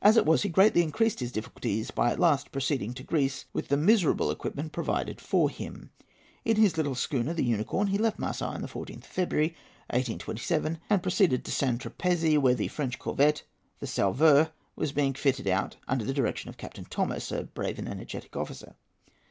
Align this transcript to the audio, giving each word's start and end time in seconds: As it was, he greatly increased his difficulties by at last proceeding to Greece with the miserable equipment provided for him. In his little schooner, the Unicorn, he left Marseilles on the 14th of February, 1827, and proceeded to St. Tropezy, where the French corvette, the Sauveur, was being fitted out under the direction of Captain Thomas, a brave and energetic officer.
As 0.00 0.16
it 0.16 0.24
was, 0.24 0.44
he 0.44 0.48
greatly 0.48 0.82
increased 0.82 1.20
his 1.20 1.30
difficulties 1.30 1.90
by 1.90 2.10
at 2.10 2.18
last 2.18 2.52
proceeding 2.52 2.94
to 2.94 3.02
Greece 3.02 3.44
with 3.52 3.68
the 3.68 3.76
miserable 3.76 4.30
equipment 4.30 4.72
provided 4.72 5.20
for 5.20 5.50
him. 5.50 5.90
In 6.42 6.56
his 6.56 6.78
little 6.78 6.94
schooner, 6.94 7.34
the 7.34 7.44
Unicorn, 7.44 7.88
he 7.88 7.98
left 7.98 8.18
Marseilles 8.18 8.54
on 8.54 8.62
the 8.62 8.66
14th 8.68 8.96
of 9.04 9.04
February, 9.04 9.48
1827, 9.90 10.78
and 10.88 11.02
proceeded 11.02 11.44
to 11.44 11.50
St. 11.52 11.78
Tropezy, 11.82 12.38
where 12.38 12.54
the 12.54 12.68
French 12.68 12.98
corvette, 12.98 13.42
the 13.78 13.86
Sauveur, 13.86 14.52
was 14.74 14.92
being 14.92 15.12
fitted 15.12 15.46
out 15.46 15.76
under 15.86 16.06
the 16.06 16.14
direction 16.14 16.48
of 16.48 16.56
Captain 16.56 16.86
Thomas, 16.86 17.30
a 17.30 17.44
brave 17.44 17.78
and 17.78 17.90
energetic 17.90 18.34
officer. 18.36 18.74